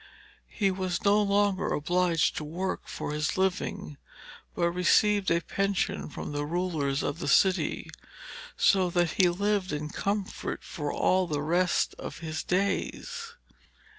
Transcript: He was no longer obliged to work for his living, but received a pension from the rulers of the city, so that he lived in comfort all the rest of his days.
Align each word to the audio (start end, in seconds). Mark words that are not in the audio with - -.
He 0.49 0.71
was 0.71 1.05
no 1.05 1.21
longer 1.21 1.67
obliged 1.67 2.35
to 2.37 2.43
work 2.43 2.87
for 2.87 3.11
his 3.11 3.37
living, 3.37 3.97
but 4.55 4.71
received 4.71 5.29
a 5.29 5.41
pension 5.41 6.09
from 6.09 6.31
the 6.31 6.43
rulers 6.43 7.03
of 7.03 7.19
the 7.19 7.27
city, 7.27 7.87
so 8.57 8.89
that 8.89 9.11
he 9.11 9.29
lived 9.29 9.71
in 9.71 9.89
comfort 9.89 10.63
all 10.79 11.27
the 11.27 11.43
rest 11.43 11.93
of 11.99 12.17
his 12.17 12.41
days. 12.43 13.35